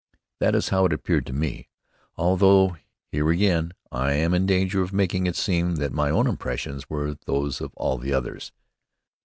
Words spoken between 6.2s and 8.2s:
impressions were those of all the